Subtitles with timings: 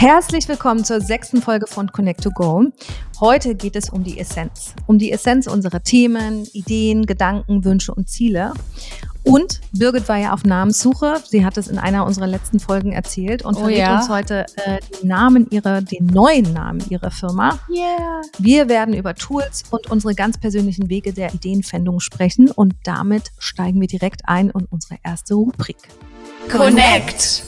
[0.00, 2.64] Herzlich willkommen zur sechsten Folge von Connect to Go.
[3.20, 4.74] Heute geht es um die Essenz.
[4.86, 8.54] Um die Essenz unserer Themen, Ideen, Gedanken, Wünsche und Ziele.
[9.24, 11.20] Und Birgit war ja auf Namenssuche.
[11.28, 13.98] Sie hat es in einer unserer letzten Folgen erzählt und oh, verrät ja.
[13.98, 17.58] uns heute äh, den Namen ihrer, den neuen Namen ihrer Firma.
[17.68, 18.22] Yeah.
[18.38, 23.78] Wir werden über Tools und unsere ganz persönlichen Wege der Ideenfindung sprechen und damit steigen
[23.82, 25.76] wir direkt ein in unsere erste Rubrik.
[26.48, 27.44] Connect.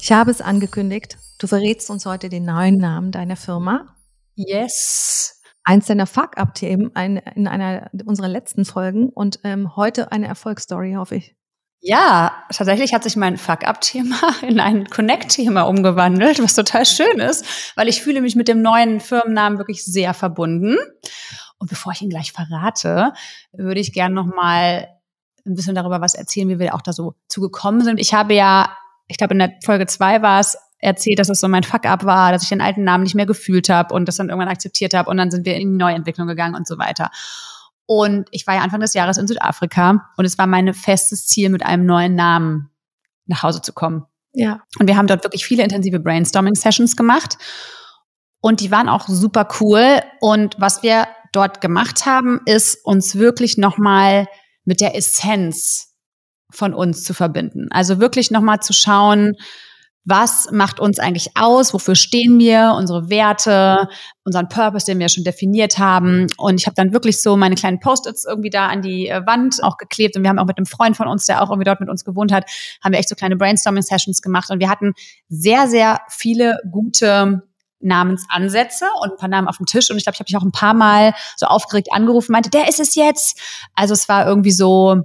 [0.00, 1.18] Ich habe es angekündigt.
[1.42, 3.96] Du verrätst uns heute den neuen Namen deiner Firma.
[4.36, 5.42] Yes.
[5.64, 6.92] Eins deiner Fuck-Up-Themen
[7.34, 11.34] in einer unserer letzten Folgen und ähm, heute eine Erfolgsstory, hoffe ich.
[11.80, 17.88] Ja, tatsächlich hat sich mein Fuck-Up-Thema in ein Connect-Thema umgewandelt, was total schön ist, weil
[17.88, 20.76] ich fühle mich mit dem neuen Firmennamen wirklich sehr verbunden.
[21.58, 23.14] Und bevor ich ihn gleich verrate,
[23.50, 24.86] würde ich gerne noch mal
[25.44, 27.98] ein bisschen darüber was erzählen, wie wir auch da so zugekommen sind.
[27.98, 28.76] Ich habe ja,
[29.08, 32.32] ich glaube in der Folge zwei war es, erzählt, dass es so mein Fuck-up war,
[32.32, 35.08] dass ich den alten Namen nicht mehr gefühlt habe und das dann irgendwann akzeptiert habe
[35.08, 37.10] und dann sind wir in die Neuentwicklung gegangen und so weiter.
[37.86, 41.50] Und ich war ja Anfang des Jahres in Südafrika und es war mein festes Ziel,
[41.50, 42.70] mit einem neuen Namen
[43.26, 44.04] nach Hause zu kommen.
[44.34, 44.60] Ja.
[44.78, 47.38] Und wir haben dort wirklich viele intensive Brainstorming-Sessions gemacht
[48.40, 50.00] und die waren auch super cool.
[50.20, 54.26] Und was wir dort gemacht haben, ist uns wirklich nochmal
[54.64, 55.94] mit der Essenz
[56.50, 57.68] von uns zu verbinden.
[57.70, 59.36] Also wirklich nochmal zu schauen,
[60.04, 63.88] was macht uns eigentlich aus, wofür stehen wir, unsere Werte,
[64.24, 66.26] unseren Purpose, den wir schon definiert haben.
[66.38, 69.62] Und ich habe dann wirklich so meine kleinen Post-its irgendwie da an die äh, Wand
[69.62, 70.16] auch geklebt.
[70.16, 72.04] Und wir haben auch mit einem Freund von uns, der auch irgendwie dort mit uns
[72.04, 72.44] gewohnt hat,
[72.82, 74.50] haben wir echt so kleine Brainstorming-Sessions gemacht.
[74.50, 74.92] Und wir hatten
[75.28, 77.42] sehr, sehr viele gute
[77.78, 79.90] Namensansätze und ein paar Namen auf dem Tisch.
[79.90, 82.68] Und ich glaube, ich habe mich auch ein paar Mal so aufgeregt angerufen, meinte, der
[82.68, 83.40] ist es jetzt.
[83.74, 85.02] Also es war irgendwie so,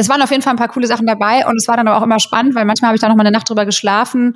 [0.00, 1.98] es waren auf jeden Fall ein paar coole Sachen dabei und es war dann aber
[1.98, 4.34] auch immer spannend, weil manchmal habe ich da noch mal eine Nacht drüber geschlafen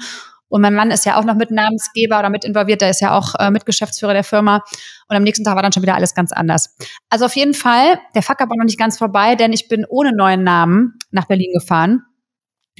[0.55, 3.17] und mein Mann ist ja auch noch mit Namensgeber oder mit involviert, der ist ja
[3.17, 4.63] auch äh, Mitgeschäftsführer der Firma.
[5.09, 6.77] Und am nächsten Tag war dann schon wieder alles ganz anders.
[7.11, 10.15] Also auf jeden Fall, der Fuck war noch nicht ganz vorbei, denn ich bin ohne
[10.15, 12.03] neuen Namen nach Berlin gefahren,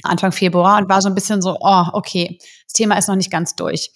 [0.03, 3.29] Anfang Februar, und war so ein bisschen so, oh, okay, das Thema ist noch nicht
[3.29, 3.91] ganz durch.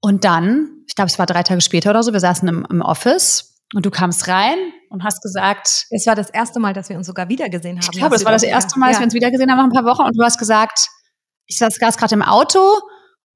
[0.00, 2.82] Und dann, ich glaube, es war drei Tage später oder so, wir saßen im, im
[2.82, 4.58] Office und du kamst rein
[4.90, 5.86] und hast gesagt.
[5.90, 7.88] Es war das erste Mal, dass wir uns sogar wiedergesehen haben.
[7.92, 9.00] Ich glaube, es war das erste Mal, dass ja.
[9.00, 10.02] wir uns wiedergesehen haben nach ein paar Wochen.
[10.02, 10.88] Und du hast gesagt,
[11.46, 12.60] ich saß gerade im Auto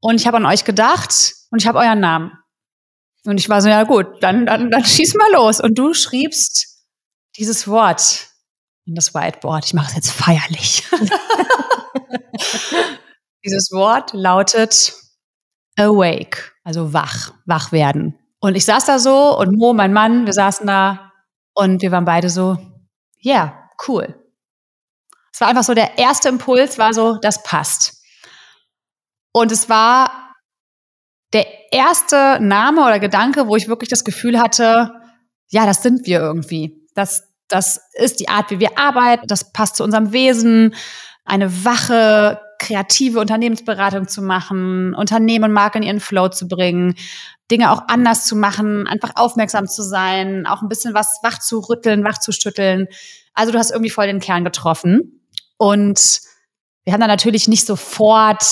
[0.01, 2.33] und ich habe an euch gedacht und ich habe euren Namen.
[3.25, 5.61] Und ich war so, ja gut, dann, dann, dann schieß mal los.
[5.61, 6.85] Und du schriebst
[7.37, 8.29] dieses Wort
[8.87, 9.65] in das Whiteboard.
[9.67, 10.85] Ich mache es jetzt feierlich.
[13.45, 14.95] dieses Wort lautet
[15.79, 18.19] awake, also wach, wach werden.
[18.41, 21.13] Und ich saß da so und Mo, mein Mann, wir saßen da
[21.55, 22.57] und wir waren beide so,
[23.21, 24.15] ja, yeah, cool.
[25.33, 28.03] Es war einfach so, der erste Impuls war so, das passt.
[29.33, 30.35] Und es war
[31.33, 34.93] der erste Name oder Gedanke, wo ich wirklich das Gefühl hatte,
[35.49, 36.87] ja, das sind wir irgendwie.
[36.95, 40.75] Das, das ist die Art, wie wir arbeiten, das passt zu unserem Wesen.
[41.25, 46.95] Eine wache, kreative Unternehmensberatung zu machen, Unternehmen und Marken in ihren Flow zu bringen,
[47.51, 51.61] Dinge auch anders zu machen, einfach aufmerksam zu sein, auch ein bisschen was wach zu
[51.61, 52.89] rütteln, wach zu schütteln.
[53.33, 55.23] Also du hast irgendwie voll den Kern getroffen.
[55.57, 56.21] Und
[56.85, 58.45] wir haben dann natürlich nicht sofort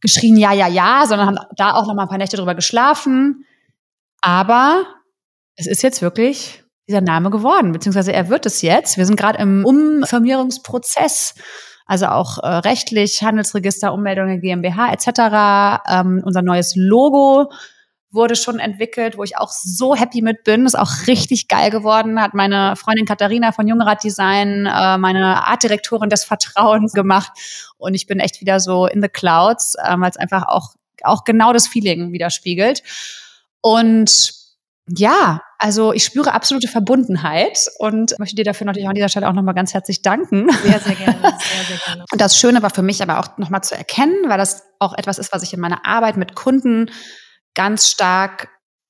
[0.00, 3.44] geschrien, ja, ja, ja, sondern haben da auch noch mal ein paar Nächte drüber geschlafen.
[4.20, 4.84] Aber
[5.56, 8.96] es ist jetzt wirklich dieser Name geworden, beziehungsweise er wird es jetzt.
[8.96, 11.34] Wir sind gerade im Umfirmierungsprozess,
[11.86, 15.82] also auch äh, rechtlich, Handelsregister, Ummeldungen, GmbH etc.
[15.88, 17.50] Ähm, unser neues Logo
[18.10, 20.66] wurde schon entwickelt, wo ich auch so happy mit bin.
[20.66, 22.20] Ist auch richtig geil geworden.
[22.20, 27.30] Hat meine Freundin Katharina von Jungrad Design, äh, meine Artdirektorin des Vertrauens gemacht.
[27.78, 31.24] Und ich bin echt wieder so in the clouds, äh, weil es einfach auch, auch
[31.24, 32.82] genau das Feeling widerspiegelt.
[33.60, 34.32] Und
[34.88, 39.32] ja, also ich spüre absolute Verbundenheit und möchte dir dafür natürlich an dieser Stelle auch
[39.32, 40.50] nochmal ganz herzlich danken.
[40.62, 41.20] Sehr, sehr gerne.
[41.20, 42.04] Sehr, sehr gerne.
[42.10, 45.18] Und das Schöne war für mich aber auch nochmal zu erkennen, weil das auch etwas
[45.18, 46.90] ist, was ich in meiner Arbeit mit Kunden
[47.54, 48.48] ganz stark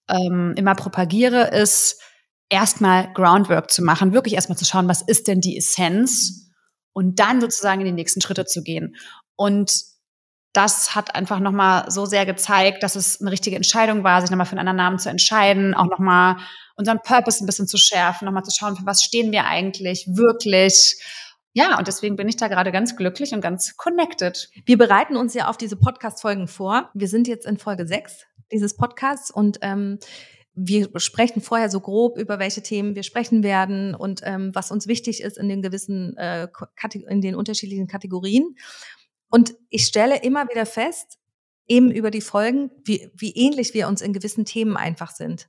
[0.08, 2.00] ähm, immer propagiere, ist
[2.48, 6.50] erstmal Groundwork zu machen, wirklich erstmal zu schauen, was ist denn die Essenz
[6.92, 8.96] und dann sozusagen in die nächsten Schritte zu gehen.
[9.36, 9.82] Und
[10.56, 14.46] das hat einfach nochmal so sehr gezeigt, dass es eine richtige Entscheidung war, sich nochmal
[14.46, 16.36] für einen anderen Namen zu entscheiden, auch nochmal
[16.76, 20.96] unseren Purpose ein bisschen zu schärfen, nochmal zu schauen, für was stehen wir eigentlich wirklich.
[21.52, 24.50] Ja, und deswegen bin ich da gerade ganz glücklich und ganz connected.
[24.64, 26.90] Wir bereiten uns ja auf diese Podcast-Folgen vor.
[26.94, 29.98] Wir sind jetzt in Folge 6 dieses Podcasts und ähm,
[30.54, 34.86] wir sprechen vorher so grob über welche Themen wir sprechen werden und ähm, was uns
[34.86, 36.48] wichtig ist in den gewissen, äh,
[37.08, 38.56] in den unterschiedlichen Kategorien.
[39.30, 41.18] Und ich stelle immer wieder fest,
[41.68, 45.48] eben über die Folgen, wie, wie ähnlich wir uns in gewissen Themen einfach sind.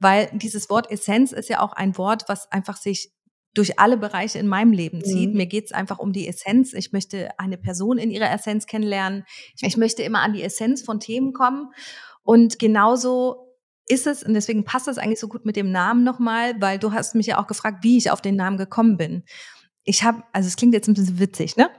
[0.00, 3.12] Weil dieses Wort Essenz ist ja auch ein Wort, was einfach sich
[3.54, 5.30] durch alle Bereiche in meinem Leben zieht.
[5.30, 5.36] Mhm.
[5.36, 6.72] Mir geht es einfach um die Essenz.
[6.72, 9.24] Ich möchte eine Person in ihrer Essenz kennenlernen.
[9.60, 11.72] Ich möchte immer an die Essenz von Themen kommen.
[12.24, 13.54] Und genauso
[13.86, 16.92] ist es, und deswegen passt es eigentlich so gut mit dem Namen nochmal, weil du
[16.92, 19.24] hast mich ja auch gefragt, wie ich auf den Namen gekommen bin.
[19.84, 21.70] Ich habe, also es klingt jetzt ein bisschen witzig, ne?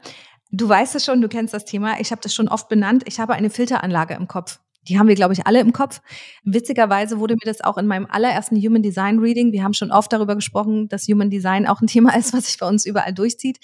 [0.58, 2.00] Du weißt es schon, du kennst das Thema.
[2.00, 3.04] Ich habe das schon oft benannt.
[3.08, 4.60] Ich habe eine Filteranlage im Kopf.
[4.88, 6.00] Die haben wir, glaube ich, alle im Kopf.
[6.46, 10.14] Witzigerweise wurde mir das auch in meinem allerersten Human Design Reading, wir haben schon oft
[10.14, 13.58] darüber gesprochen, dass Human Design auch ein Thema ist, was sich bei uns überall durchzieht,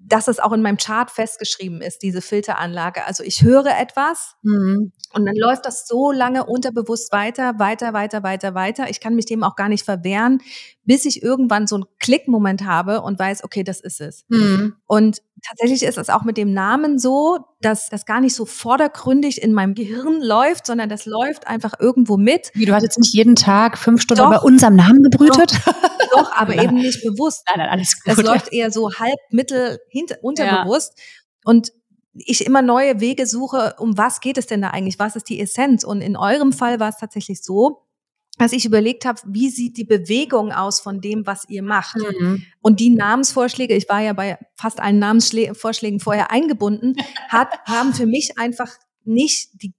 [0.00, 3.04] dass es auch in meinem Chart festgeschrieben ist, diese Filteranlage.
[3.04, 4.92] Also ich höre etwas mhm.
[5.12, 8.90] und dann läuft das so lange unterbewusst weiter, weiter, weiter, weiter, weiter.
[8.90, 10.40] Ich kann mich dem auch gar nicht verwehren,
[10.84, 14.24] bis ich irgendwann so einen Klickmoment habe und weiß, okay, das ist es.
[14.28, 14.76] Mhm.
[14.86, 19.42] Und tatsächlich ist es auch mit dem Namen so, dass das gar nicht so vordergründig
[19.42, 22.50] in meinem Gehirn läuft, sondern das läuft einfach irgendwo mit.
[22.54, 25.52] Wie, du hast jetzt nicht jeden Tag fünf Stunden doch, über unserem Namen gebrütet?
[25.66, 27.42] Doch, doch aber eben nicht bewusst.
[27.48, 28.16] Nein, nein, alles gut.
[28.16, 30.94] Das läuft eher so halb, mittel, hinter, unterbewusst.
[30.96, 31.04] Ja.
[31.44, 31.72] Und
[32.14, 34.98] ich immer neue Wege suche, um was geht es denn da eigentlich?
[34.98, 35.84] Was ist die Essenz?
[35.84, 37.84] Und in eurem Fall war es tatsächlich so,
[38.38, 41.96] als ich überlegt habe, wie sieht die Bewegung aus von dem, was ihr macht.
[41.96, 42.44] Mhm.
[42.60, 46.94] Und die Namensvorschläge, ich war ja bei fast allen Namensvorschlägen vorher eingebunden,
[47.28, 48.70] hat, haben für mich einfach
[49.04, 49.74] nicht die,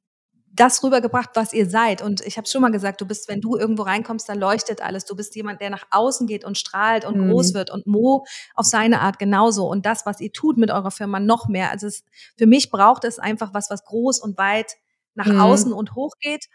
[0.60, 2.02] das rübergebracht, was ihr seid.
[2.02, 5.06] Und ich habe schon mal gesagt, du bist, wenn du irgendwo reinkommst, da leuchtet alles.
[5.06, 7.32] Du bist jemand, der nach außen geht und strahlt und mhm.
[7.32, 7.72] groß wird.
[7.72, 8.26] Und Mo
[8.56, 9.68] auf seine Art genauso.
[9.68, 11.72] Und das, was ihr tut mit eurer Firma, noch mehr.
[11.72, 12.04] Also es,
[12.38, 14.74] für mich braucht es einfach was, was groß und weit
[15.16, 15.40] nach mhm.
[15.40, 16.48] außen und hoch geht.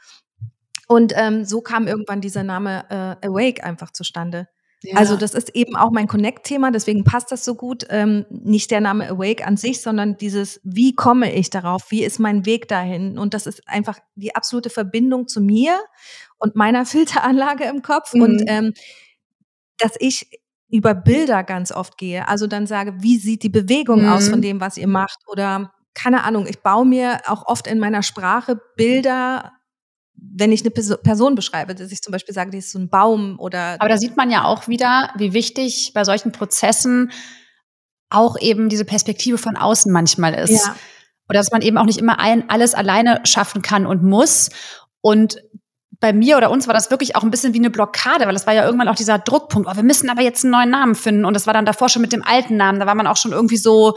[0.86, 4.48] Und ähm, so kam irgendwann dieser Name äh, Awake einfach zustande.
[4.84, 4.96] Ja.
[4.96, 7.86] Also das ist eben auch mein Connect-Thema, deswegen passt das so gut.
[7.88, 12.19] Ähm, nicht der Name Awake an sich, sondern dieses, wie komme ich darauf, wie ist
[12.19, 13.19] mein Weg dahin?
[13.19, 15.81] Und das ist einfach die absolute Verbindung zu mir
[16.38, 18.12] und meiner Filteranlage im Kopf.
[18.12, 18.22] Mhm.
[18.22, 18.75] Und ähm,
[19.78, 20.28] dass ich
[20.69, 22.26] über Bilder ganz oft gehe.
[22.28, 24.08] Also dann sage, wie sieht die Bewegung mhm.
[24.08, 25.20] aus von dem, was ihr macht?
[25.28, 29.52] Oder keine Ahnung, ich baue mir auch oft in meiner Sprache Bilder
[30.16, 33.38] wenn ich eine Person beschreibe, dass ich zum Beispiel sage, die ist so ein Baum
[33.38, 33.76] oder.
[33.78, 37.11] Aber da sieht man ja auch wieder, wie wichtig bei solchen Prozessen
[38.11, 40.64] auch eben diese Perspektive von außen manchmal ist.
[40.64, 40.76] Ja.
[41.28, 44.50] Oder dass man eben auch nicht immer allen, alles alleine schaffen kann und muss.
[45.00, 45.38] Und
[46.00, 48.46] bei mir oder uns war das wirklich auch ein bisschen wie eine Blockade, weil es
[48.46, 51.25] war ja irgendwann auch dieser Druckpunkt, oh, wir müssen aber jetzt einen neuen Namen finden.
[51.25, 52.78] Und das war dann davor schon mit dem alten Namen.
[52.78, 53.96] Da war man auch schon irgendwie so,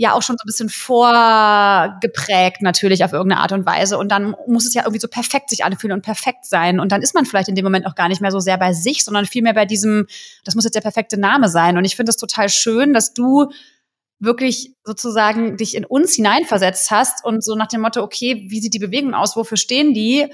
[0.00, 3.98] ja, auch schon so ein bisschen vorgeprägt natürlich auf irgendeine Art und Weise.
[3.98, 6.80] Und dann muss es ja irgendwie so perfekt sich anfühlen und perfekt sein.
[6.80, 8.72] Und dann ist man vielleicht in dem Moment auch gar nicht mehr so sehr bei
[8.72, 10.06] sich, sondern vielmehr bei diesem,
[10.42, 11.76] das muss jetzt der perfekte Name sein.
[11.76, 13.50] Und ich finde es total schön, dass du
[14.20, 18.72] wirklich sozusagen dich in uns hineinversetzt hast und so nach dem Motto, okay, wie sieht
[18.72, 20.32] die Bewegung aus, wofür stehen die?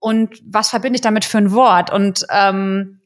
[0.00, 1.90] und was verbinde ich damit für ein Wort?
[1.90, 3.00] Und ähm,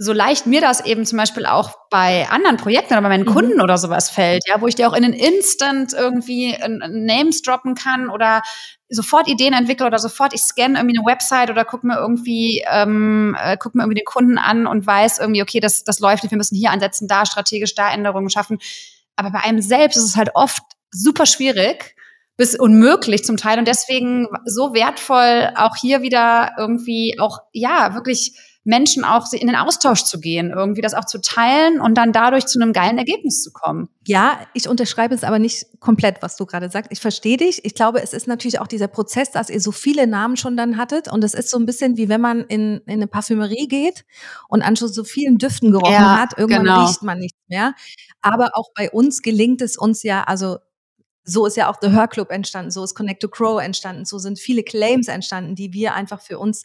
[0.00, 3.34] so leicht mir das eben zum Beispiel auch bei anderen Projekten oder bei meinen mhm.
[3.34, 6.56] Kunden oder sowas fällt, ja, wo ich dir auch in einen Instant irgendwie
[6.88, 8.42] Names droppen kann oder
[8.88, 13.36] sofort Ideen entwickle oder sofort ich scanne irgendwie eine Website oder gucke mir irgendwie ähm,
[13.42, 16.30] äh, guck mir irgendwie den Kunden an und weiß irgendwie okay das das läuft nicht
[16.30, 18.58] wir müssen hier ansetzen da strategisch da Änderungen schaffen
[19.16, 21.96] aber bei einem selbst ist es halt oft super schwierig
[22.38, 23.58] bis unmöglich zum Teil.
[23.58, 29.56] Und deswegen so wertvoll, auch hier wieder irgendwie auch, ja, wirklich Menschen auch in den
[29.56, 33.42] Austausch zu gehen, irgendwie das auch zu teilen und dann dadurch zu einem geilen Ergebnis
[33.42, 33.88] zu kommen.
[34.06, 36.92] Ja, ich unterschreibe es aber nicht komplett, was du gerade sagst.
[36.92, 37.64] Ich verstehe dich.
[37.64, 40.76] Ich glaube, es ist natürlich auch dieser Prozess, dass ihr so viele Namen schon dann
[40.76, 41.10] hattet.
[41.10, 44.04] Und es ist so ein bisschen wie wenn man in, in eine Parfümerie geht
[44.48, 46.36] und an schon so vielen Düften gerochen ja, hat.
[46.36, 46.86] Irgendwann genau.
[46.86, 47.74] riecht man nichts mehr.
[48.20, 50.58] Aber auch bei uns gelingt es uns ja, also
[51.24, 54.18] so ist ja auch The Her Club entstanden, so ist Connect to Crow entstanden, so
[54.18, 56.64] sind viele Claims entstanden, die wir einfach für uns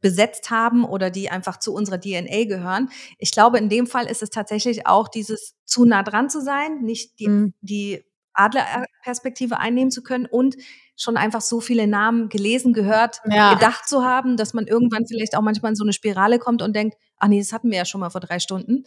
[0.00, 2.88] besetzt haben oder die einfach zu unserer DNA gehören.
[3.18, 6.80] Ich glaube, in dem Fall ist es tatsächlich auch dieses zu nah dran zu sein,
[6.82, 7.54] nicht die, mhm.
[7.60, 10.56] die Adlerperspektive einnehmen zu können und
[10.96, 13.54] schon einfach so viele Namen gelesen, gehört, ja.
[13.54, 16.76] gedacht zu haben, dass man irgendwann vielleicht auch manchmal in so eine Spirale kommt und
[16.76, 18.84] denkt, ach nee, das hatten wir ja schon mal vor drei Stunden.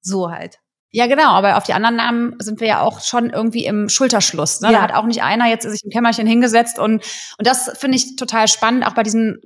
[0.00, 0.60] So halt.
[0.90, 4.62] Ja, genau, aber auf die anderen Namen sind wir ja auch schon irgendwie im Schulterschluss.
[4.62, 4.72] Ne?
[4.72, 4.78] Ja.
[4.78, 7.04] Da hat auch nicht einer jetzt sich im Kämmerchen hingesetzt und,
[7.36, 9.38] und das finde ich total spannend, auch bei diesen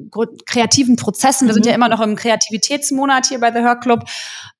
[0.47, 1.49] kreativen Prozessen.
[1.49, 1.55] Wir mhm.
[1.55, 4.05] sind ja immer noch im Kreativitätsmonat hier bei The Her Club.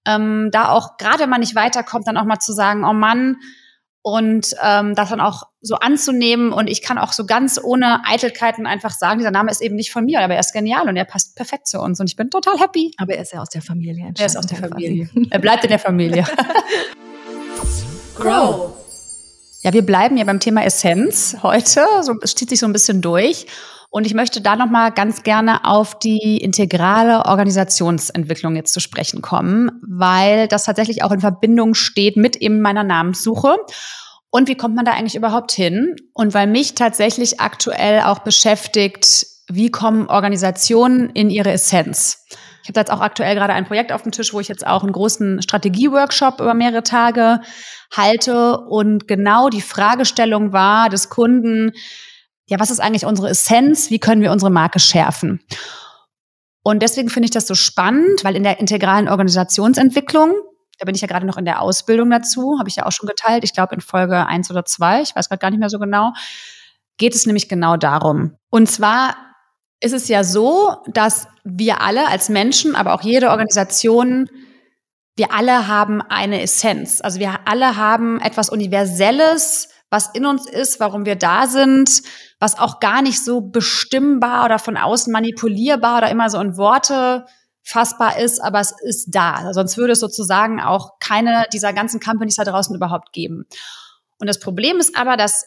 [0.05, 3.37] Ähm, da auch, gerade wenn man nicht weiterkommt, dann auch mal zu sagen, oh Mann,
[4.03, 6.53] und ähm, das dann auch so anzunehmen.
[6.53, 9.93] Und ich kann auch so ganz ohne Eitelkeiten einfach sagen, dieser Name ist eben nicht
[9.93, 12.01] von mir, aber er ist genial und er passt perfekt zu uns.
[12.01, 12.93] Und ich bin total happy.
[12.99, 14.13] Aber er ist ja aus der Familie.
[14.19, 15.09] Er ist aus der Familie.
[15.31, 16.25] er bleibt in der Familie.
[18.17, 18.75] Grow.
[19.63, 21.87] Ja, wir bleiben ja beim Thema Essenz heute.
[22.03, 23.47] So, es zieht sich so ein bisschen durch.
[23.95, 29.71] Und ich möchte da nochmal ganz gerne auf die integrale Organisationsentwicklung jetzt zu sprechen kommen,
[29.87, 33.55] weil das tatsächlich auch in Verbindung steht mit eben meiner Namenssuche.
[34.31, 35.95] Und wie kommt man da eigentlich überhaupt hin?
[36.15, 42.25] Und weil mich tatsächlich aktuell auch beschäftigt, wie kommen Organisationen in ihre Essenz?
[42.63, 44.85] Ich habe jetzt auch aktuell gerade ein Projekt auf dem Tisch, wo ich jetzt auch
[44.85, 47.43] einen großen Strategieworkshop über mehrere Tage
[47.95, 48.57] halte.
[48.57, 51.73] Und genau die Fragestellung war des Kunden,
[52.47, 53.91] ja, was ist eigentlich unsere Essenz?
[53.91, 55.41] Wie können wir unsere Marke schärfen?
[56.63, 60.33] Und deswegen finde ich das so spannend, weil in der integralen Organisationsentwicklung,
[60.79, 63.09] da bin ich ja gerade noch in der Ausbildung dazu, habe ich ja auch schon
[63.09, 65.79] geteilt, ich glaube in Folge eins oder zwei, ich weiß gerade gar nicht mehr so
[65.79, 66.13] genau,
[66.99, 68.37] geht es nämlich genau darum.
[68.51, 69.17] Und zwar
[69.81, 74.29] ist es ja so, dass wir alle als Menschen, aber auch jede Organisation,
[75.17, 77.01] wir alle haben eine Essenz.
[77.01, 82.03] Also wir alle haben etwas Universelles, was in uns ist, warum wir da sind,
[82.41, 87.27] was auch gar nicht so bestimmbar oder von außen manipulierbar oder immer so in Worte
[87.63, 89.53] fassbar ist, aber es ist da.
[89.53, 93.45] Sonst würde es sozusagen auch keine dieser ganzen Companies da draußen überhaupt geben.
[94.19, 95.45] Und das Problem ist aber, dass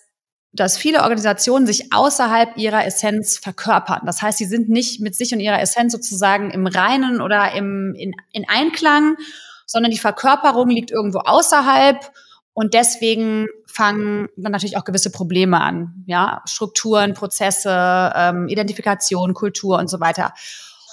[0.54, 4.04] dass viele Organisationen sich außerhalb ihrer Essenz verkörpern.
[4.06, 7.94] Das heißt, sie sind nicht mit sich und ihrer Essenz sozusagen im Reinen oder im,
[7.94, 9.18] in, in Einklang,
[9.66, 12.10] sondern die Verkörperung liegt irgendwo außerhalb
[12.56, 16.04] und deswegen fangen dann natürlich auch gewisse Probleme an.
[16.06, 20.34] Ja, Strukturen, Prozesse, ähm, Identifikation, Kultur und so weiter.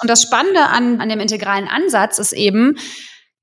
[0.00, 2.76] Und das Spannende an, an dem integralen Ansatz ist eben,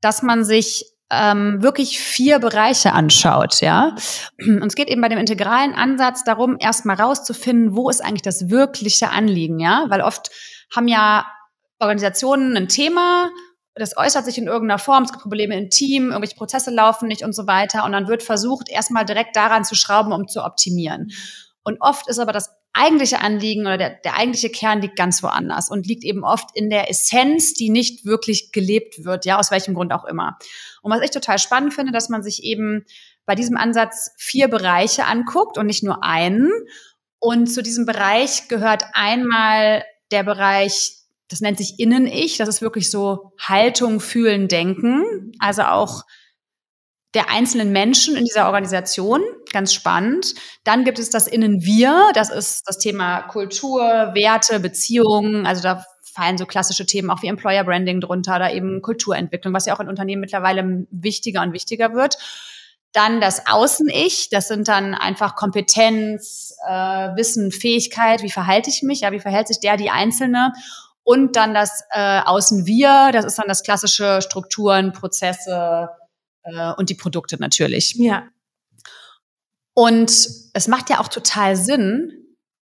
[0.01, 3.95] dass man sich ähm, wirklich vier Bereiche anschaut, ja.
[4.37, 8.49] Und es geht eben bei dem integralen Ansatz darum, erstmal rauszufinden, wo ist eigentlich das
[8.49, 10.29] wirkliche Anliegen, ja, weil oft
[10.75, 11.25] haben ja
[11.79, 13.29] Organisationen ein Thema,
[13.79, 17.23] das äußert sich in irgendeiner Form, es gibt Probleme im Team, irgendwelche Prozesse laufen nicht
[17.23, 17.85] und so weiter.
[17.85, 21.11] Und dann wird versucht, erstmal direkt daran zu schrauben, um zu optimieren.
[21.63, 25.69] Und oft ist aber das eigentliche Anliegen oder der, der eigentliche Kern liegt ganz woanders
[25.69, 29.73] und liegt eben oft in der Essenz, die nicht wirklich gelebt wird, ja, aus welchem
[29.73, 30.37] Grund auch immer.
[30.81, 32.85] Und was ich total spannend finde, dass man sich eben
[33.25, 36.49] bei diesem Ansatz vier Bereiche anguckt und nicht nur einen.
[37.19, 40.98] Und zu diesem Bereich gehört einmal der Bereich,
[41.29, 46.03] das nennt sich Innen-Ich, das ist wirklich so Haltung, Fühlen, Denken, also auch
[47.13, 49.21] der einzelnen Menschen in dieser Organisation,
[49.51, 50.35] ganz spannend.
[50.63, 53.81] Dann gibt es das Innen-Wir, das ist das Thema Kultur,
[54.13, 58.81] Werte, Beziehungen, also da fallen so klassische Themen auch wie Employer Branding drunter oder eben
[58.81, 62.17] Kulturentwicklung, was ja auch in Unternehmen mittlerweile wichtiger und wichtiger wird.
[62.91, 66.71] Dann das Außen-Ich, das sind dann einfach Kompetenz, äh,
[67.15, 70.53] Wissen, Fähigkeit, wie verhalte ich mich, ja, wie verhält sich der, die Einzelne.
[71.03, 75.89] Und dann das äh, Außen-Wir, das ist dann das klassische Strukturen, Prozesse,
[76.43, 77.95] äh, und die Produkte natürlich.
[77.95, 78.27] Ja.
[79.73, 80.11] Und
[80.53, 82.11] es macht ja auch total Sinn,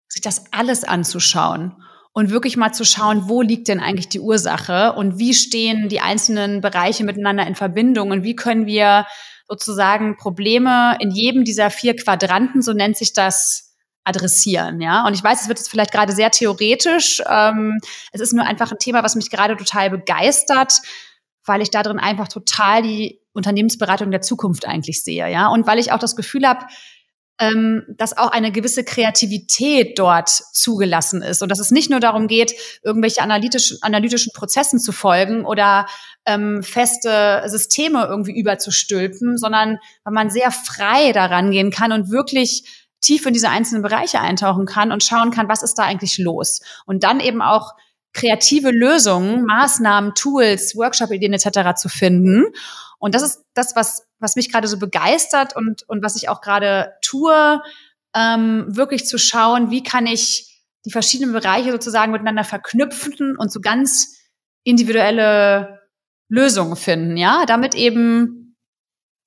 [0.08, 4.92] sich das alles anzuschauen und wirklich mal zu schauen, wo liegt denn eigentlich die Ursache
[4.92, 9.06] und wie stehen die einzelnen Bereiche miteinander in Verbindung und wie können wir
[9.48, 13.65] sozusagen Probleme in jedem dieser vier Quadranten, so nennt sich das,
[14.06, 15.04] adressieren, ja.
[15.06, 17.20] Und ich weiß, es wird jetzt vielleicht gerade sehr theoretisch.
[17.28, 17.78] Ähm,
[18.12, 20.80] es ist nur einfach ein Thema, was mich gerade total begeistert,
[21.44, 25.48] weil ich darin einfach total die Unternehmensberatung der Zukunft eigentlich sehe, ja.
[25.48, 26.66] Und weil ich auch das Gefühl habe,
[27.38, 32.28] ähm, dass auch eine gewisse Kreativität dort zugelassen ist und dass es nicht nur darum
[32.28, 35.86] geht, irgendwelche analytischen, analytischen Prozessen zu folgen oder
[36.24, 42.85] ähm, feste Systeme irgendwie überzustülpen, sondern weil man sehr frei daran gehen kann und wirklich
[43.00, 46.60] tief in diese einzelnen Bereiche eintauchen kann und schauen kann, was ist da eigentlich los.
[46.86, 47.74] Und dann eben auch
[48.12, 51.74] kreative Lösungen, Maßnahmen, Tools, Workshop-Ideen etc.
[51.76, 52.46] zu finden.
[52.98, 56.40] Und das ist das, was, was mich gerade so begeistert und, und was ich auch
[56.40, 57.60] gerade tue,
[58.14, 63.60] ähm, wirklich zu schauen, wie kann ich die verschiedenen Bereiche sozusagen miteinander verknüpfen und so
[63.60, 64.16] ganz
[64.64, 65.80] individuelle
[66.28, 68.45] Lösungen finden, ja, damit eben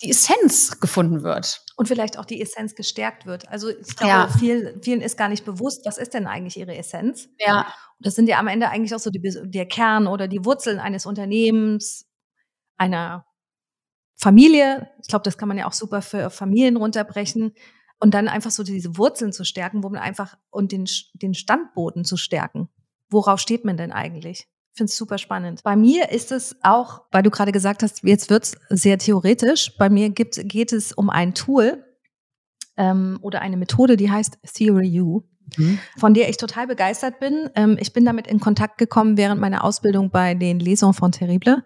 [0.01, 1.61] die Essenz gefunden wird.
[1.75, 3.49] Und vielleicht auch die Essenz gestärkt wird.
[3.49, 4.27] Also ich glaube, ja.
[4.27, 7.29] vielen, vielen ist gar nicht bewusst, was ist denn eigentlich ihre Essenz?
[7.39, 7.61] Ja.
[7.97, 10.79] Und das sind ja am Ende eigentlich auch so die, der Kern oder die Wurzeln
[10.79, 12.05] eines Unternehmens,
[12.77, 13.25] einer
[14.15, 14.89] Familie.
[15.01, 17.53] Ich glaube, das kann man ja auch super für Familien runterbrechen.
[18.01, 22.05] Und dann einfach so diese Wurzeln zu stärken, wo man einfach und den, den Standboden
[22.05, 22.69] zu stärken.
[23.09, 24.47] Worauf steht man denn eigentlich?
[24.71, 25.61] Ich finde es super spannend.
[25.63, 29.75] Bei mir ist es auch, weil du gerade gesagt hast, jetzt wird's sehr theoretisch.
[29.77, 31.83] Bei mir gibt, geht es um ein Tool
[32.77, 35.23] ähm, oder eine Methode, die heißt Theory U.
[35.57, 35.79] Mhm.
[35.97, 37.49] von der ich total begeistert bin.
[37.55, 41.63] Ähm, ich bin damit in Kontakt gekommen während meiner Ausbildung bei den Lesungen von Terrible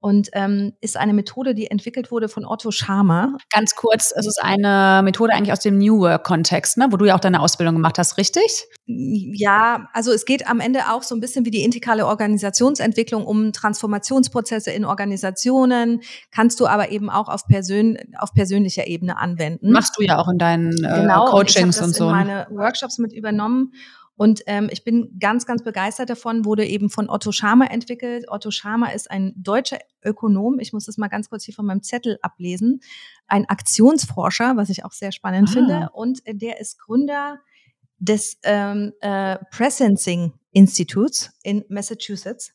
[0.00, 3.36] und ähm, ist eine Methode, die entwickelt wurde von Otto Scharmer.
[3.50, 6.86] Ganz kurz, es ist eine Methode eigentlich aus dem New Work-Kontext, ne?
[6.90, 8.66] wo du ja auch deine Ausbildung gemacht hast, richtig?
[8.86, 13.52] Ja, also es geht am Ende auch so ein bisschen wie die integrale Organisationsentwicklung um
[13.52, 16.00] Transformationsprozesse in Organisationen,
[16.30, 19.72] kannst du aber eben auch auf, Persön auf persönlicher Ebene anwenden.
[19.72, 22.04] Machst du ja auch in deinen äh, genau, Coachings und, und so.
[22.04, 23.72] Ich habe meine Workshops mit übernommen
[24.18, 28.24] und ähm, ich bin ganz, ganz begeistert davon, wurde eben von Otto Scharmer entwickelt.
[28.28, 30.58] Otto Scharmer ist ein deutscher Ökonom.
[30.58, 32.80] Ich muss das mal ganz kurz hier von meinem Zettel ablesen.
[33.28, 35.52] Ein Aktionsforscher, was ich auch sehr spannend ah.
[35.52, 35.90] finde.
[35.92, 37.38] Und äh, der ist Gründer
[38.00, 42.52] des ähm, äh, Presencing Instituts in Massachusetts.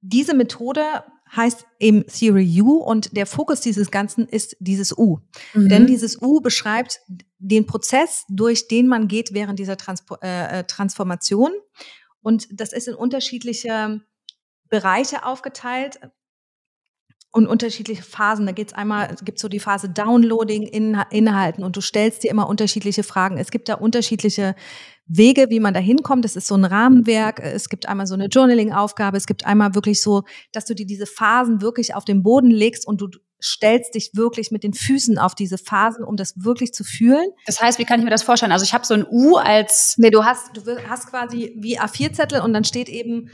[0.00, 5.18] Diese Methode heißt eben Theory U und der Fokus dieses Ganzen ist dieses U.
[5.54, 5.68] Mhm.
[5.68, 7.00] Denn dieses U beschreibt
[7.38, 11.50] den Prozess, durch den man geht während dieser Transpo äh, äh, Transformation.
[12.22, 14.00] Und das ist in unterschiedliche
[14.68, 16.00] Bereiche aufgeteilt
[17.32, 18.46] und unterschiedliche Phasen.
[18.46, 22.30] Da geht's einmal, es gibt so die Phase Downloading, in, Inhalten und du stellst dir
[22.30, 23.36] immer unterschiedliche Fragen.
[23.36, 24.54] Es gibt da unterschiedliche
[25.06, 26.24] Wege, wie man da hinkommt.
[26.24, 27.40] Das ist so ein Rahmenwerk.
[27.40, 29.16] Es gibt einmal so eine Journaling-Aufgabe.
[29.16, 30.22] Es gibt einmal wirklich so,
[30.52, 33.08] dass du dir diese Phasen wirklich auf den Boden legst und du
[33.42, 37.28] stellst dich wirklich mit den Füßen auf diese Phasen, um das wirklich zu fühlen.
[37.44, 38.52] Das heißt, wie kann ich mir das vorstellen?
[38.52, 42.40] Also ich habe so ein U als Nee, du hast du hast quasi wie A4-Zettel
[42.40, 43.30] und dann steht eben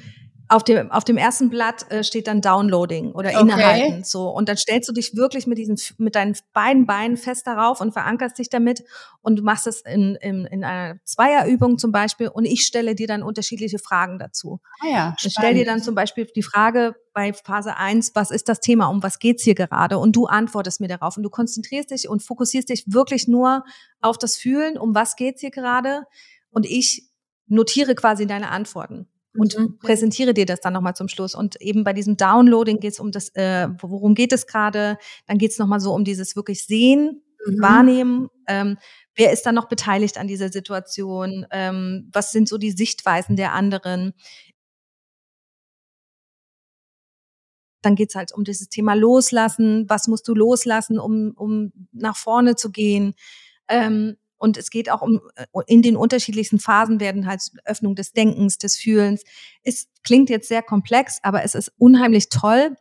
[0.52, 3.94] auf dem, auf dem ersten Blatt äh, steht dann Downloading oder Inhalten.
[3.94, 4.02] Okay.
[4.04, 4.28] So.
[4.28, 7.92] Und dann stellst du dich wirklich mit diesen, mit deinen beiden Beinen fest darauf und
[7.92, 8.84] verankerst dich damit.
[9.22, 12.28] Und du machst es in, in, in einer Zweierübung zum Beispiel.
[12.28, 14.60] Und ich stelle dir dann unterschiedliche Fragen dazu.
[14.80, 18.48] Ah ja, ich stelle dir dann zum Beispiel die Frage bei Phase 1, was ist
[18.48, 18.88] das Thema?
[18.88, 19.96] Um was geht's hier gerade?
[19.98, 21.16] Und du antwortest mir darauf.
[21.16, 23.64] Und du konzentrierst dich und fokussierst dich wirklich nur
[24.02, 24.76] auf das Fühlen.
[24.76, 26.02] Um was geht's hier gerade?
[26.50, 27.08] Und ich
[27.46, 29.78] notiere quasi deine Antworten und mhm.
[29.78, 31.34] präsentiere dir das dann nochmal zum Schluss.
[31.34, 34.98] Und eben bei diesem Downloading geht es um das, äh, worum geht es gerade?
[35.26, 37.62] Dann geht es nochmal so um dieses wirklich Sehen, mhm.
[37.62, 38.28] Wahrnehmen.
[38.46, 38.78] Ähm,
[39.14, 41.46] wer ist da noch beteiligt an dieser Situation?
[41.50, 44.12] Ähm, was sind so die Sichtweisen der anderen?
[47.80, 49.86] Dann geht's halt um dieses Thema Loslassen.
[49.88, 53.14] Was musst du loslassen, um, um nach vorne zu gehen?
[53.68, 58.12] Ähm, und es geht auch um, äh, in den unterschiedlichsten Phasen werden halt Öffnung des
[58.12, 59.22] Denkens, des Fühlens.
[59.62, 62.76] Es klingt jetzt sehr komplex, aber es ist unheimlich toll,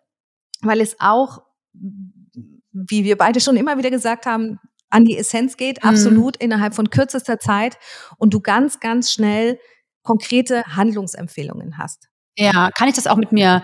[0.62, 1.44] weil es auch,
[1.74, 5.90] wie wir beide schon immer wieder gesagt haben, an die Essenz geht, mhm.
[5.90, 7.78] absolut innerhalb von kürzester Zeit
[8.18, 9.60] und du ganz, ganz schnell
[10.02, 12.10] konkrete Handlungsempfehlungen hast.
[12.38, 13.62] Ja, kann ich das auch mit mir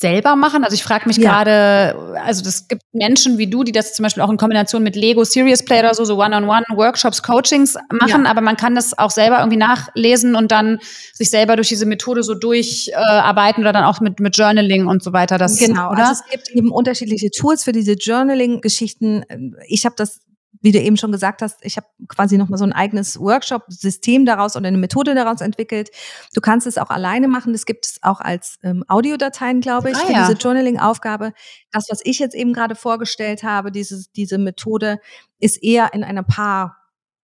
[0.00, 0.64] selber machen?
[0.64, 1.30] Also ich frage mich ja.
[1.30, 4.96] gerade, also es gibt Menschen wie du, die das zum Beispiel auch in Kombination mit
[4.96, 8.30] Lego Serious Play oder so, so One-on-One-Workshops, Coachings machen, ja.
[8.30, 10.78] aber man kann das auch selber irgendwie nachlesen und dann
[11.12, 15.02] sich selber durch diese Methode so durcharbeiten äh, oder dann auch mit, mit Journaling und
[15.02, 15.36] so weiter.
[15.36, 16.08] Das, genau, oder?
[16.08, 19.24] also es gibt eben unterschiedliche Tools für diese Journaling-Geschichten.
[19.68, 20.20] Ich habe das
[20.62, 24.56] wie du eben schon gesagt hast, ich habe quasi nochmal so ein eigenes Workshop-System daraus
[24.56, 25.90] oder eine Methode daraus entwickelt.
[26.34, 27.52] Du kannst es auch alleine machen.
[27.52, 30.26] Das gibt es auch als ähm, Audiodateien, glaube ich, ah, für ja.
[30.26, 31.32] diese Journaling-Aufgabe.
[31.70, 34.98] Das, was ich jetzt eben gerade vorgestellt habe, dieses, diese Methode,
[35.38, 36.76] ist eher in einer Paar-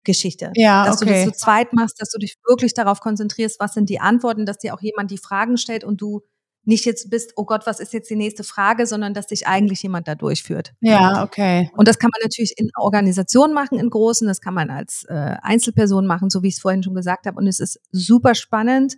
[0.05, 0.51] Geschichte.
[0.55, 1.05] Ja, dass okay.
[1.05, 4.45] du das zu zweit machst, dass du dich wirklich darauf konzentrierst, was sind die Antworten,
[4.45, 6.23] dass dir auch jemand die Fragen stellt und du
[6.65, 9.83] nicht jetzt bist, oh Gott, was ist jetzt die nächste Frage, sondern dass dich eigentlich
[9.83, 10.73] jemand da durchführt.
[10.79, 11.69] Ja, okay.
[11.75, 15.35] Und das kann man natürlich in Organisationen machen, in großen, das kann man als äh,
[15.41, 17.37] Einzelperson machen, so wie ich es vorhin schon gesagt habe.
[17.37, 18.97] Und es ist super spannend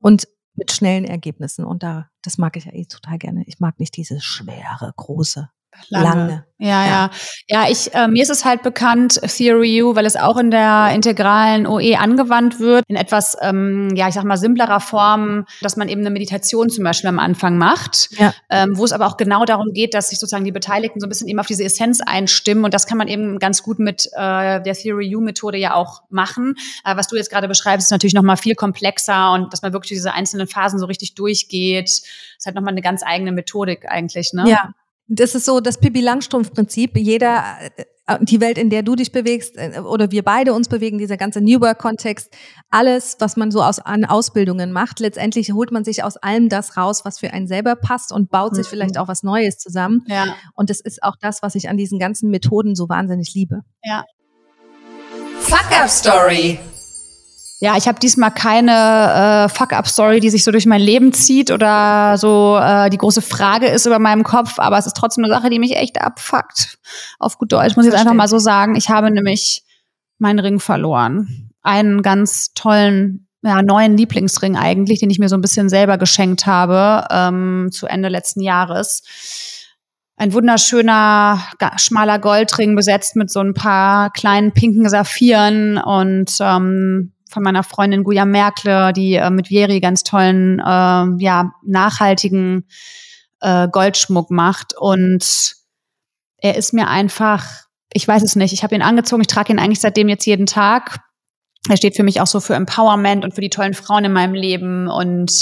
[0.00, 1.64] und mit schnellen Ergebnissen.
[1.64, 3.44] Und da, das mag ich ja eh total gerne.
[3.46, 5.50] Ich mag nicht diese schwere, große
[5.88, 6.04] Lange.
[6.04, 6.44] Lange.
[6.58, 7.10] Ja, ja,
[7.48, 7.68] ja.
[7.68, 11.66] ich, äh, mir ist es halt bekannt, Theory U, weil es auch in der integralen
[11.66, 16.00] OE angewandt wird, in etwas, ähm, ja, ich sag mal, simplerer Form, dass man eben
[16.00, 18.32] eine Meditation zum Beispiel am Anfang macht, ja.
[18.50, 21.10] ähm, wo es aber auch genau darum geht, dass sich sozusagen die Beteiligten so ein
[21.10, 24.62] bisschen eben auf diese Essenz einstimmen und das kann man eben ganz gut mit äh,
[24.62, 26.54] der Theory U-Methode ja auch machen.
[26.84, 29.90] Äh, was du jetzt gerade beschreibst, ist natürlich nochmal viel komplexer und dass man wirklich
[29.90, 34.44] diese einzelnen Phasen so richtig durchgeht, ist halt nochmal eine ganz eigene Methodik eigentlich, ne?
[34.48, 34.70] Ja.
[35.06, 36.96] Das ist so das Pippi Langstrumpf-Prinzip.
[36.96, 37.44] Jeder,
[37.76, 41.16] äh, die Welt, in der du dich bewegst, äh, oder wir beide uns bewegen, dieser
[41.16, 42.34] ganze New Work-Kontext,
[42.70, 46.76] alles, was man so aus, an Ausbildungen macht, letztendlich holt man sich aus allem das
[46.76, 48.70] raus, was für einen selber passt und baut sich mhm.
[48.70, 50.04] vielleicht auch was Neues zusammen.
[50.06, 50.34] Ja.
[50.54, 53.60] Und das ist auch das, was ich an diesen ganzen Methoden so wahnsinnig liebe.
[53.82, 54.04] Ja.
[55.40, 56.58] Fuck Up Story.
[57.64, 62.18] Ja, ich habe diesmal keine äh, Fuck-up-Story, die sich so durch mein Leben zieht oder
[62.18, 65.48] so äh, die große Frage ist über meinem Kopf, aber es ist trotzdem eine Sache,
[65.48, 66.76] die mich echt abfuckt.
[67.18, 68.76] Auf gut Deutsch muss ich jetzt einfach mal so sagen.
[68.76, 69.62] Ich habe nämlich
[70.18, 71.52] meinen Ring verloren.
[71.62, 76.44] Einen ganz tollen, ja, neuen Lieblingsring eigentlich, den ich mir so ein bisschen selber geschenkt
[76.44, 79.04] habe ähm, zu Ende letzten Jahres.
[80.18, 81.40] ein wunderschöner,
[81.78, 88.04] schmaler Goldring besetzt mit so ein paar kleinen pinken Saphiren und ähm, von meiner Freundin
[88.04, 92.66] Guya Merkle, die äh, mit Vieri ganz tollen, äh, ja, nachhaltigen
[93.40, 94.74] äh, Goldschmuck macht.
[94.78, 95.54] Und
[96.38, 97.44] er ist mir einfach,
[97.92, 100.46] ich weiß es nicht, ich habe ihn angezogen, ich trage ihn eigentlich seitdem jetzt jeden
[100.46, 101.00] Tag.
[101.68, 104.34] Er steht für mich auch so für Empowerment und für die tollen Frauen in meinem
[104.34, 104.88] Leben.
[104.88, 105.32] Und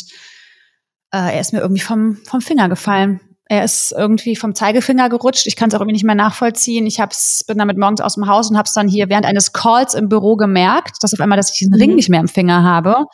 [1.12, 3.20] äh, er ist mir irgendwie vom, vom Finger gefallen.
[3.52, 5.46] Er ist irgendwie vom Zeigefinger gerutscht.
[5.46, 6.86] Ich kann es auch irgendwie nicht mehr nachvollziehen.
[6.86, 9.52] Ich hab's, bin damit morgens aus dem Haus und habe es dann hier während eines
[9.52, 11.96] Calls im Büro gemerkt, dass auf einmal, dass ich diesen Ring mhm.
[11.96, 13.04] nicht mehr im Finger habe.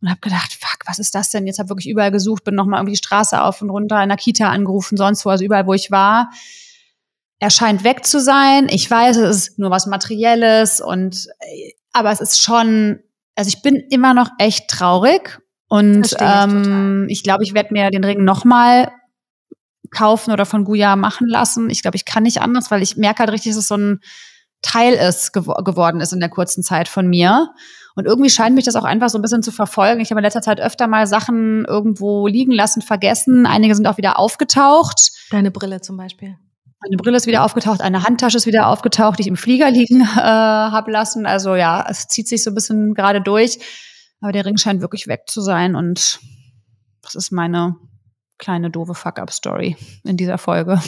[0.00, 1.46] Und habe gedacht, fuck, was ist das denn?
[1.46, 4.16] Jetzt habe wirklich überall gesucht, bin nochmal irgendwie die Straße auf und runter in der
[4.16, 6.30] Kita angerufen, sonst wo, also überall, wo ich war.
[7.38, 8.68] Er scheint weg zu sein.
[8.70, 11.26] Ich weiß, es ist nur was Materielles und
[11.92, 13.00] aber es ist schon,
[13.34, 17.90] also ich bin immer noch echt traurig und ich, ähm, ich glaube, ich werde mir
[17.90, 18.90] den Ring nochmal
[19.90, 21.70] kaufen oder von Guya machen lassen.
[21.70, 24.00] Ich glaube, ich kann nicht anders, weil ich merke halt richtig, dass es so ein
[24.62, 27.50] Teil ist gew geworden ist in der kurzen Zeit von mir.
[27.94, 30.00] Und irgendwie scheint mich das auch einfach so ein bisschen zu verfolgen.
[30.00, 33.46] Ich habe in letzter Zeit öfter mal Sachen irgendwo liegen lassen, vergessen.
[33.46, 35.10] Einige sind auch wieder aufgetaucht.
[35.30, 36.36] Deine Brille zum Beispiel.
[36.80, 40.00] Meine Brille ist wieder aufgetaucht, eine Handtasche ist wieder aufgetaucht, die ich im Flieger liegen
[40.16, 41.26] äh, habe lassen.
[41.26, 43.58] Also ja, es zieht sich so ein bisschen gerade durch.
[44.20, 46.20] Aber der Ring scheint wirklich weg zu sein und
[47.02, 47.76] das ist meine
[48.38, 50.80] kleine doofe Fuck-up-Story in dieser Folge.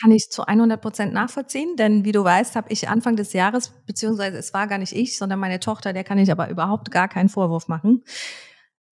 [0.00, 3.72] Kann ich zu 100 Prozent nachvollziehen, denn wie du weißt, habe ich Anfang des Jahres,
[3.86, 7.08] beziehungsweise es war gar nicht ich, sondern meine Tochter, der kann ich aber überhaupt gar
[7.08, 8.04] keinen Vorwurf machen.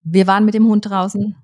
[0.03, 1.37] Wir waren mit dem Hund draußen,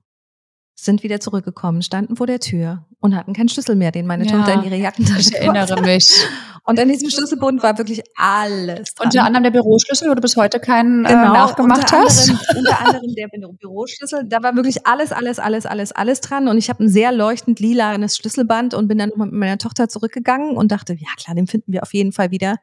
[0.74, 4.32] sind wieder zurückgekommen, standen vor der Tür und hatten keinen Schlüssel mehr, den meine ja,
[4.32, 6.26] Tochter in ihre Jackentasche Ich erinnere mich.
[6.66, 8.94] Und an diesem Schlüsselbund war wirklich alles.
[8.94, 9.06] Dran.
[9.06, 12.30] Unter anderem der Büroschlüssel, wo du bis heute keinen äh, genau, äh, nachgemacht unter hast.
[12.30, 13.28] Anderem, unter anderem der
[13.60, 14.24] Büroschlüssel.
[14.26, 16.48] Da war wirklich alles, alles, alles, alles, alles dran.
[16.48, 19.88] Und ich habe ein sehr leuchtend lilanes Schlüsselband und bin dann nochmal mit meiner Tochter
[19.88, 22.56] zurückgegangen und dachte, ja klar, den finden wir auf jeden Fall wieder.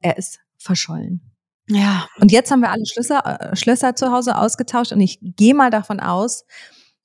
[0.00, 1.20] Er ist verschollen.
[1.68, 2.08] Ja.
[2.20, 5.70] Und jetzt haben wir alle Schlösser, äh, Schlösser zu Hause ausgetauscht und ich gehe mal
[5.70, 6.44] davon aus,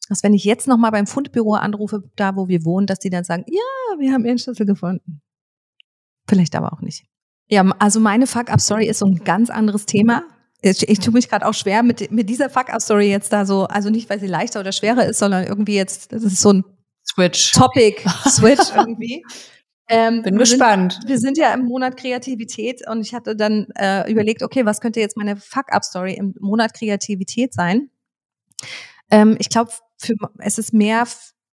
[0.10, 3.23] dass wenn ich jetzt nochmal beim Fundbüro anrufe, da wo wir wohnen, dass die dann
[3.23, 5.21] sagen, ja, wir haben ihren Schlüssel gefunden.
[6.32, 7.04] Vielleicht aber auch nicht.
[7.50, 10.24] Ja, also meine Fuck-Up-Story ist so ein ganz anderes Thema.
[10.62, 13.89] Ich, ich tue mich gerade auch schwer mit, mit dieser Fuck-Up-Story jetzt da so, also
[13.89, 16.63] nicht, weil sie leichter oder schwerer ist, sondern irgendwie jetzt, das ist so ein
[17.06, 17.52] Switch.
[17.52, 19.26] Topic-Switch irgendwie.
[19.89, 20.94] Ähm, Bin gespannt.
[20.94, 24.80] Sind, wir sind ja im Monat Kreativität und ich hatte dann äh, überlegt, okay, was
[24.80, 27.89] könnte jetzt meine Fuck-Up-Story im Monat Kreativität sein?
[29.10, 29.72] Ähm, ich glaube,
[30.38, 31.06] es ist mehr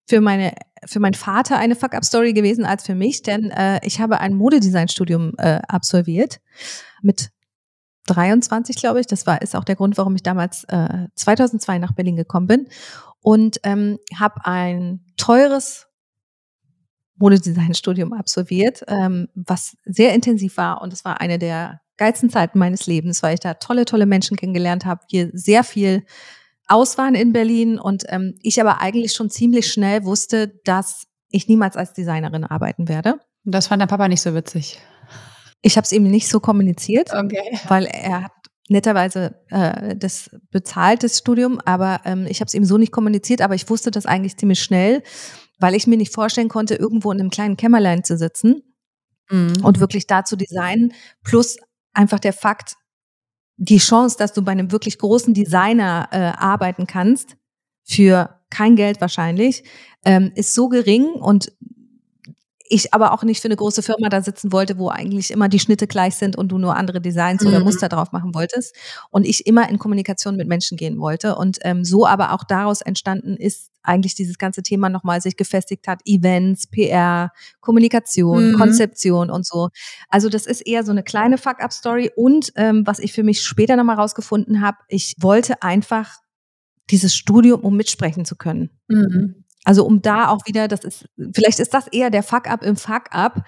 [0.09, 0.55] für meine
[0.87, 5.35] für meinen Vater eine Fuck-up-Story gewesen als für mich, denn äh, ich habe ein Modedesign-Studium
[5.37, 6.41] äh, absolviert
[7.03, 7.31] mit
[8.07, 9.07] 23, glaube ich.
[9.07, 12.69] Das war ist auch der Grund, warum ich damals äh, 2002 nach Berlin gekommen bin
[13.21, 15.89] und ähm, habe ein teures
[17.17, 22.87] Modedesign-Studium absolviert, ähm, was sehr intensiv war und es war eine der geilsten Zeiten meines
[22.87, 26.05] Lebens, weil ich da tolle, tolle Menschen kennengelernt habe, hier sehr viel
[26.69, 31.49] aus waren in Berlin und ähm, ich aber eigentlich schon ziemlich schnell wusste, dass ich
[31.49, 33.15] niemals als Designerin arbeiten werde.
[33.45, 34.79] Und das fand der Papa nicht so witzig.
[35.63, 37.59] Ich habe es ihm nicht so kommuniziert, okay.
[37.67, 38.33] weil er hat
[38.69, 43.41] netterweise äh, das bezahlt, das Studium, aber ähm, ich habe es ihm so nicht kommuniziert,
[43.41, 45.03] aber ich wusste das eigentlich ziemlich schnell,
[45.59, 48.63] weil ich mir nicht vorstellen konnte, irgendwo in einem kleinen Kämmerlein zu sitzen
[49.31, 49.65] mhm.
[49.65, 50.93] und wirklich da zu designen,
[51.25, 51.57] plus
[51.95, 52.75] einfach der Fakt,
[53.59, 57.37] die Chance, dass du bei einem wirklich großen Designer äh, arbeiten kannst,
[57.85, 59.65] für kein Geld wahrscheinlich,
[60.05, 61.53] ähm, ist so gering und
[62.71, 65.59] ich aber auch nicht für eine große Firma da sitzen wollte, wo eigentlich immer die
[65.59, 67.49] Schnitte gleich sind und du nur andere Designs mhm.
[67.49, 68.77] oder Muster drauf machen wolltest.
[69.11, 71.37] Und ich immer in Kommunikation mit Menschen gehen wollte.
[71.37, 75.89] Und ähm, so aber auch daraus entstanden ist eigentlich dieses ganze Thema nochmal sich gefestigt
[75.89, 76.01] hat.
[76.05, 78.55] Events, PR, Kommunikation, mhm.
[78.57, 79.71] Konzeption und so.
[80.09, 82.13] Also das ist eher so eine kleine Fuck-up-Story.
[82.15, 86.19] Und ähm, was ich für mich später nochmal rausgefunden habe, ich wollte einfach
[86.91, 88.71] dieses Studium, um mitsprechen zu können.
[88.89, 89.45] Mhm.
[89.65, 93.45] Also um da auch wieder, das ist, vielleicht ist das eher der Fuck-up im Fuck-up,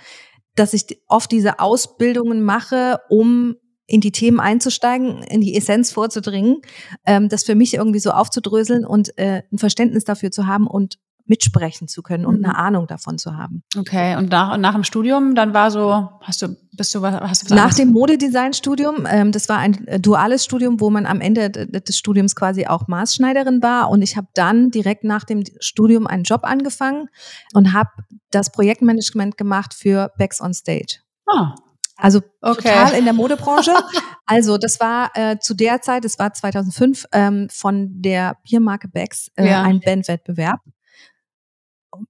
[0.54, 3.56] dass ich oft diese Ausbildungen mache, um
[3.90, 6.62] in die Themen einzusteigen, in die Essenz vorzudringen,
[7.06, 10.98] ähm, das für mich irgendwie so aufzudröseln und äh, ein Verständnis dafür zu haben und
[11.26, 12.44] mitsprechen zu können und mhm.
[12.44, 13.62] eine Ahnung davon zu haben.
[13.78, 17.50] Okay, und nach, nach dem Studium, dann war so, hast du, bist du, hast du
[17.50, 21.50] was Nach dem Modedesign-Studium, ähm, das war ein äh, duales Studium, wo man am Ende
[21.50, 26.24] des Studiums quasi auch Maßschneiderin war und ich habe dann direkt nach dem Studium einen
[26.24, 27.08] Job angefangen
[27.54, 27.90] und habe
[28.30, 30.98] das Projektmanagement gemacht für Backs on Stage.
[31.26, 31.54] Ah.
[32.00, 32.68] Also okay.
[32.68, 33.72] total in der Modebranche.
[34.26, 39.28] Also das war äh, zu der Zeit, es war 2005, ähm, von der Biermarke Becks
[39.34, 39.62] äh, ja.
[39.64, 40.60] ein Bandwettbewerb.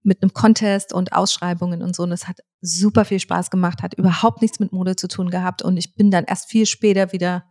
[0.02, 2.02] mit einem Contest und Ausschreibungen und so.
[2.02, 5.62] Und es hat super viel Spaß gemacht, hat überhaupt nichts mit Mode zu tun gehabt.
[5.62, 7.44] Und ich bin dann erst viel später wieder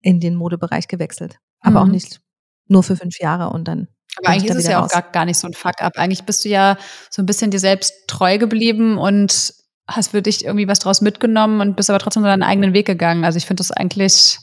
[0.00, 1.38] in den Modebereich gewechselt.
[1.60, 1.88] Aber mhm.
[1.88, 2.22] auch nicht
[2.66, 3.88] nur für fünf Jahre und dann.
[4.16, 4.90] Aber eigentlich ist es ja raus.
[4.90, 5.98] auch gar, gar nicht so ein Fuck-up.
[5.98, 6.78] Eigentlich bist du ja
[7.10, 9.52] so ein bisschen dir selbst treu geblieben und
[9.86, 12.86] hast für dich irgendwie was draus mitgenommen und bist aber trotzdem so deinen eigenen Weg
[12.86, 13.24] gegangen.
[13.24, 14.38] Also ich finde das eigentlich,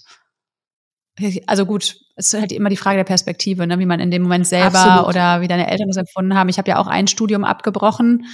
[1.47, 3.79] also gut, es ist halt immer die Frage der Perspektive, ne?
[3.79, 5.09] wie man in dem Moment selber Absolut.
[5.09, 6.49] oder wie deine Eltern das empfunden haben.
[6.49, 8.25] Ich habe ja auch ein Studium abgebrochen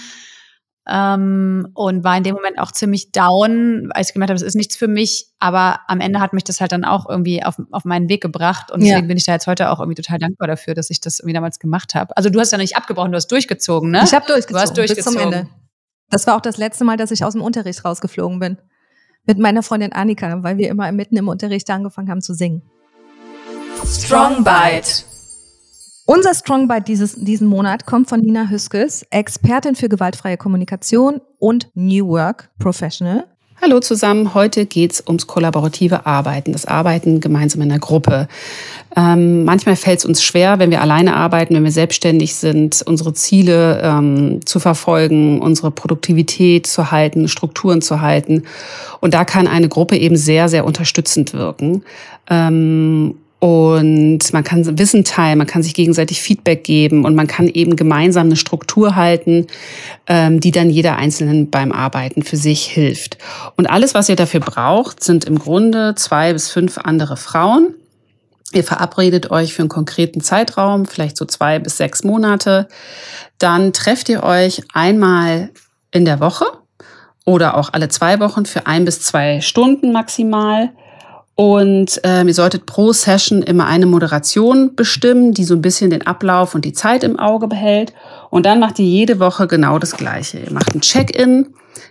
[0.89, 4.55] ähm, und war in dem Moment auch ziemlich down, als ich gemerkt habe, das ist
[4.55, 5.27] nichts für mich.
[5.39, 8.71] Aber am Ende hat mich das halt dann auch irgendwie auf, auf meinen Weg gebracht.
[8.71, 9.07] Und deswegen ja.
[9.07, 11.59] bin ich da jetzt heute auch irgendwie total dankbar dafür, dass ich das irgendwie damals
[11.59, 12.15] gemacht habe.
[12.15, 14.01] Also du hast ja nicht abgebrochen, du hast durchgezogen, ne?
[14.03, 15.13] Ich habe durchgezogen, du hast durchgezogen.
[15.13, 15.49] bis zum Ende.
[16.09, 18.57] Das war auch das letzte Mal, dass ich aus dem Unterricht rausgeflogen bin.
[19.25, 22.61] Mit meiner Freundin Annika, weil wir immer mitten im Unterricht angefangen haben zu singen.
[23.85, 25.03] Strong Bite.
[26.05, 31.69] Unser Strong Bite dieses, diesen Monat kommt von Nina Hüskes, Expertin für gewaltfreie Kommunikation und
[31.73, 33.25] New Work Professional.
[33.59, 38.27] Hallo zusammen, heute geht's ums kollaborative Arbeiten, das Arbeiten gemeinsam in der Gruppe.
[38.95, 43.13] Ähm, manchmal fällt es uns schwer, wenn wir alleine arbeiten, wenn wir selbstständig sind, unsere
[43.13, 48.43] Ziele ähm, zu verfolgen, unsere Produktivität zu halten, Strukturen zu halten.
[48.99, 51.83] Und da kann eine Gruppe eben sehr, sehr unterstützend wirken.
[52.29, 57.47] Ähm, und man kann Wissen teilen, man kann sich gegenseitig Feedback geben und man kann
[57.47, 59.45] eben gemeinsam eine Struktur halten,
[60.07, 63.19] ähm, die dann jeder Einzelnen beim Arbeiten für sich hilft.
[63.55, 67.75] Und alles, was ihr dafür braucht, sind im Grunde zwei bis fünf andere Frauen.
[68.53, 72.67] Ihr verabredet euch für einen konkreten Zeitraum, vielleicht so zwei bis sechs Monate.
[73.37, 75.51] Dann trefft ihr euch einmal
[75.91, 76.45] in der Woche
[77.23, 80.69] oder auch alle zwei Wochen für ein bis zwei Stunden maximal
[81.39, 86.05] und ähm, ihr solltet pro Session immer eine Moderation bestimmen, die so ein bisschen den
[86.07, 87.93] Ablauf und die Zeit im Auge behält.
[88.29, 90.39] Und dann macht ihr jede Woche genau das Gleiche.
[90.39, 91.47] Ihr macht ein Check-in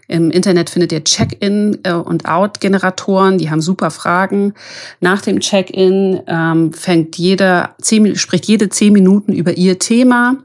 [0.08, 4.54] im Internet findet ihr Check-in äh, und Out-Generatoren, die haben super Fragen.
[5.00, 10.36] Nach dem Check-in ähm, fängt jeder zehn, spricht jede zehn Minuten über ihr Thema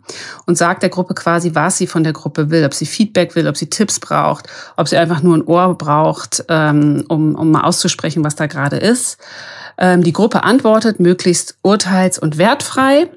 [0.46, 3.48] und sagt der Gruppe quasi, was sie von der Gruppe will, ob sie Feedback will,
[3.48, 7.62] ob sie Tipps braucht, ob sie einfach nur ein Ohr braucht, ähm, um, um mal
[7.62, 9.18] auszusprechen, was da gerade ist.
[9.78, 13.10] Ähm, die Gruppe antwortet möglichst urteils- und wertfrei.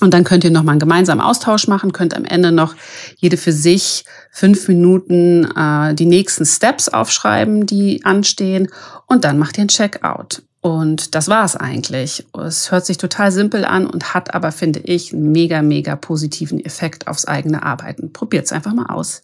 [0.00, 2.74] Und dann könnt ihr nochmal einen gemeinsamen Austausch machen, könnt am Ende noch
[3.16, 8.68] jede für sich fünf Minuten äh, die nächsten Steps aufschreiben, die anstehen.
[9.06, 10.42] Und dann macht ihr ein Checkout.
[10.60, 12.26] Und das war's eigentlich.
[12.36, 16.64] Es hört sich total simpel an und hat aber, finde ich, einen mega, mega positiven
[16.64, 18.12] Effekt aufs eigene Arbeiten.
[18.12, 19.22] Probiert's einfach mal aus.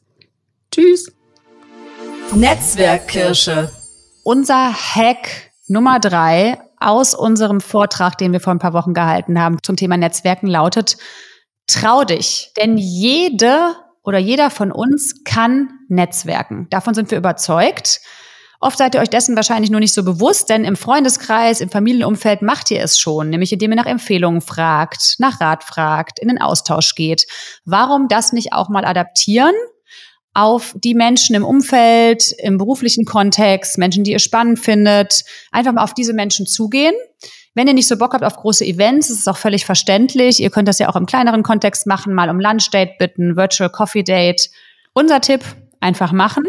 [0.70, 1.12] Tschüss.
[2.34, 3.70] Netzwerkkirsche.
[4.22, 5.28] Unser Hack
[5.66, 9.96] Nummer drei aus unserem Vortrag, den wir vor ein paar Wochen gehalten haben zum Thema
[9.96, 10.96] Netzwerken lautet,
[11.66, 12.52] trau dich.
[12.56, 16.66] Denn jede oder jeder von uns kann Netzwerken.
[16.70, 18.00] Davon sind wir überzeugt.
[18.60, 22.40] Oft seid ihr euch dessen wahrscheinlich nur nicht so bewusst, denn im Freundeskreis, im Familienumfeld
[22.40, 26.40] macht ihr es schon, nämlich indem ihr nach Empfehlungen fragt, nach Rat fragt, in den
[26.40, 27.26] Austausch geht.
[27.64, 29.54] Warum das nicht auch mal adaptieren
[30.34, 35.84] auf die Menschen im Umfeld, im beruflichen Kontext, Menschen, die ihr spannend findet, einfach mal
[35.84, 36.94] auf diese Menschen zugehen.
[37.54, 40.40] Wenn ihr nicht so Bock habt auf große Events, ist es auch völlig verständlich.
[40.40, 44.02] Ihr könnt das ja auch im kleineren Kontext machen, mal um Lunchdate bitten, Virtual Coffee
[44.02, 44.50] Date.
[44.92, 45.44] Unser Tipp,
[45.80, 46.44] einfach machen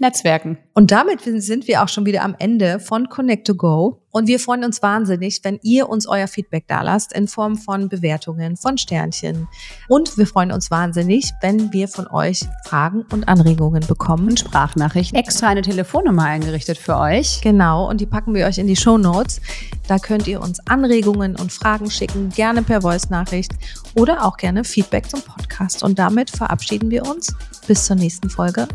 [0.00, 0.58] Netzwerken.
[0.72, 4.02] Und damit sind wir auch schon wieder am Ende von Connect to Go.
[4.10, 7.88] Und wir freuen uns wahnsinnig, wenn ihr uns euer Feedback da lasst in Form von
[7.88, 9.48] Bewertungen, von Sternchen.
[9.88, 14.30] Und wir freuen uns wahnsinnig, wenn wir von euch Fragen und Anregungen bekommen.
[14.30, 15.18] Und Sprachnachrichten.
[15.18, 17.40] Extra eine Telefonnummer eingerichtet für euch.
[17.42, 19.40] Genau, und die packen wir euch in die Show Notes.
[19.86, 23.52] Da könnt ihr uns Anregungen und Fragen schicken, gerne per Voice-Nachricht
[23.94, 25.82] oder auch gerne Feedback zum Podcast.
[25.82, 27.34] Und damit verabschieden wir uns.
[27.66, 28.66] Bis zur nächsten Folge.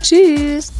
[0.00, 0.72] Tschüss.